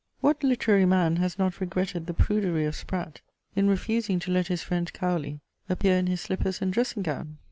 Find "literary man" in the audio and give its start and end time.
0.43-1.17